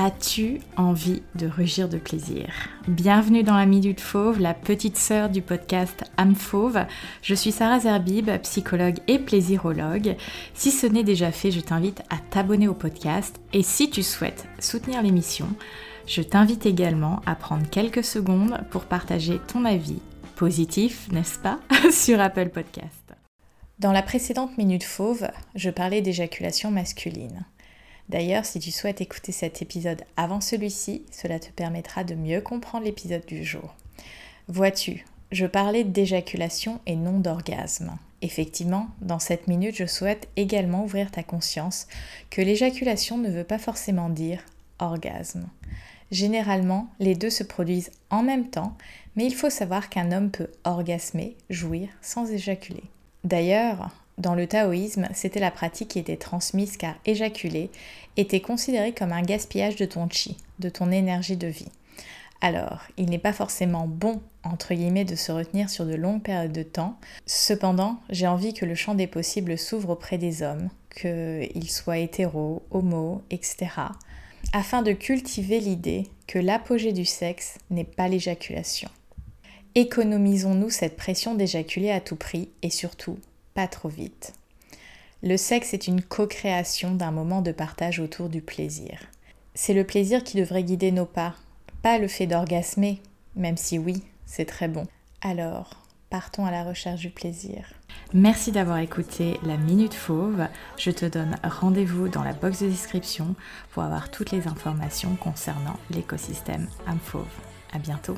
As-tu 0.00 0.60
envie 0.76 1.24
de 1.34 1.48
rugir 1.48 1.88
de 1.88 1.98
plaisir? 1.98 2.46
Bienvenue 2.86 3.42
dans 3.42 3.56
la 3.56 3.66
Minute 3.66 4.00
Fauve, 4.00 4.38
la 4.38 4.54
petite 4.54 4.96
sœur 4.96 5.28
du 5.28 5.42
podcast 5.42 6.04
Âme 6.16 6.36
Fauve. 6.36 6.86
Je 7.20 7.34
suis 7.34 7.50
Sarah 7.50 7.80
Zerbib, 7.80 8.30
psychologue 8.42 9.00
et 9.08 9.18
plaisirologue. 9.18 10.14
Si 10.54 10.70
ce 10.70 10.86
n'est 10.86 11.02
déjà 11.02 11.32
fait, 11.32 11.50
je 11.50 11.58
t'invite 11.58 12.02
à 12.10 12.18
t'abonner 12.30 12.68
au 12.68 12.74
podcast 12.74 13.40
et 13.52 13.64
si 13.64 13.90
tu 13.90 14.04
souhaites 14.04 14.46
soutenir 14.60 15.02
l'émission, 15.02 15.48
je 16.06 16.22
t'invite 16.22 16.64
également 16.64 17.20
à 17.26 17.34
prendre 17.34 17.68
quelques 17.68 18.04
secondes 18.04 18.56
pour 18.70 18.84
partager 18.84 19.40
ton 19.48 19.64
avis 19.64 19.98
positif, 20.36 21.08
n'est-ce 21.10 21.40
pas, 21.40 21.58
sur 21.90 22.20
Apple 22.20 22.50
Podcast. 22.50 23.16
Dans 23.80 23.90
la 23.90 24.02
précédente 24.02 24.58
Minute 24.58 24.84
Fauve, 24.84 25.28
je 25.56 25.70
parlais 25.70 26.02
d'éjaculation 26.02 26.70
masculine. 26.70 27.44
D'ailleurs, 28.08 28.44
si 28.44 28.58
tu 28.58 28.70
souhaites 28.70 29.00
écouter 29.00 29.32
cet 29.32 29.60
épisode 29.60 30.02
avant 30.16 30.40
celui-ci, 30.40 31.02
cela 31.10 31.38
te 31.38 31.50
permettra 31.50 32.04
de 32.04 32.14
mieux 32.14 32.40
comprendre 32.40 32.84
l'épisode 32.84 33.26
du 33.26 33.44
jour. 33.44 33.74
Vois-tu, 34.48 35.04
je 35.30 35.44
parlais 35.44 35.84
d'éjaculation 35.84 36.80
et 36.86 36.96
non 36.96 37.20
d'orgasme. 37.20 37.98
Effectivement, 38.22 38.88
dans 39.00 39.18
cette 39.18 39.46
minute, 39.46 39.76
je 39.76 39.86
souhaite 39.86 40.28
également 40.36 40.84
ouvrir 40.84 41.10
ta 41.10 41.22
conscience 41.22 41.86
que 42.30 42.40
l'éjaculation 42.40 43.18
ne 43.18 43.30
veut 43.30 43.44
pas 43.44 43.58
forcément 43.58 44.08
dire 44.08 44.40
orgasme. 44.78 45.46
Généralement, 46.10 46.88
les 46.98 47.14
deux 47.14 47.30
se 47.30 47.44
produisent 47.44 47.90
en 48.10 48.22
même 48.22 48.48
temps, 48.48 48.76
mais 49.16 49.26
il 49.26 49.34
faut 49.34 49.50
savoir 49.50 49.90
qu'un 49.90 50.10
homme 50.12 50.30
peut 50.30 50.48
orgasmer, 50.64 51.36
jouir, 51.50 51.88
sans 52.00 52.30
éjaculer. 52.30 52.84
D'ailleurs, 53.24 53.90
dans 54.18 54.34
le 54.34 54.46
taoïsme, 54.46 55.08
c'était 55.14 55.40
la 55.40 55.50
pratique 55.50 55.88
qui 55.88 55.98
était 55.98 56.16
transmise 56.16 56.76
car 56.76 56.94
éjaculer 57.06 57.70
était 58.16 58.40
considéré 58.40 58.92
comme 58.92 59.12
un 59.12 59.22
gaspillage 59.22 59.76
de 59.76 59.86
ton 59.86 60.08
chi, 60.10 60.36
de 60.58 60.68
ton 60.68 60.90
énergie 60.90 61.36
de 61.36 61.46
vie. 61.46 61.70
Alors, 62.40 62.82
il 62.96 63.10
n'est 63.10 63.18
pas 63.18 63.32
forcément 63.32 63.86
bon, 63.88 64.20
entre 64.44 64.74
guillemets, 64.74 65.04
de 65.04 65.16
se 65.16 65.32
retenir 65.32 65.70
sur 65.70 65.86
de 65.86 65.94
longues 65.94 66.22
périodes 66.22 66.52
de 66.52 66.62
temps. 66.62 66.96
Cependant, 67.26 68.00
j'ai 68.10 68.28
envie 68.28 68.54
que 68.54 68.64
le 68.64 68.76
champ 68.76 68.94
des 68.94 69.08
possibles 69.08 69.58
s'ouvre 69.58 69.90
auprès 69.90 70.18
des 70.18 70.42
hommes, 70.42 70.68
qu'ils 70.94 71.70
soient 71.70 71.98
hétéros, 71.98 72.62
homo, 72.70 73.22
etc., 73.30 73.70
afin 74.52 74.82
de 74.82 74.92
cultiver 74.92 75.60
l'idée 75.60 76.06
que 76.26 76.38
l'apogée 76.38 76.92
du 76.92 77.04
sexe 77.04 77.58
n'est 77.70 77.84
pas 77.84 78.08
l'éjaculation. 78.08 78.88
Économisons-nous 79.74 80.70
cette 80.70 80.96
pression 80.96 81.34
d'éjaculer 81.34 81.90
à 81.90 82.00
tout 82.00 82.16
prix 82.16 82.48
et 82.62 82.70
surtout 82.70 83.18
trop 83.66 83.88
vite. 83.88 84.34
Le 85.22 85.36
sexe 85.36 85.74
est 85.74 85.88
une 85.88 86.02
co-création 86.02 86.94
d'un 86.94 87.10
moment 87.10 87.42
de 87.42 87.50
partage 87.50 87.98
autour 87.98 88.28
du 88.28 88.40
plaisir. 88.40 89.00
C'est 89.54 89.74
le 89.74 89.84
plaisir 89.84 90.22
qui 90.22 90.36
devrait 90.36 90.62
guider 90.62 90.92
nos 90.92 91.06
pas, 91.06 91.34
pas 91.82 91.98
le 91.98 92.06
fait 92.06 92.26
d'orgasmer, 92.28 93.00
même 93.34 93.56
si 93.56 93.78
oui, 93.78 94.02
c'est 94.26 94.44
très 94.44 94.68
bon. 94.68 94.86
Alors, 95.20 95.82
partons 96.10 96.46
à 96.46 96.52
la 96.52 96.62
recherche 96.62 97.00
du 97.00 97.10
plaisir. 97.10 97.64
Merci 98.14 98.52
d'avoir 98.52 98.78
écouté 98.78 99.38
la 99.42 99.56
Minute 99.56 99.94
Fauve. 99.94 100.46
Je 100.76 100.90
te 100.90 101.06
donne 101.06 101.36
rendez-vous 101.42 102.08
dans 102.08 102.22
la 102.22 102.32
box 102.32 102.62
de 102.62 102.68
description 102.68 103.34
pour 103.72 103.82
avoir 103.82 104.10
toutes 104.10 104.30
les 104.30 104.46
informations 104.46 105.16
concernant 105.16 105.76
l'écosystème 105.90 106.68
âme 106.86 107.00
fauve. 107.02 107.26
À 107.72 107.78
bientôt. 107.78 108.16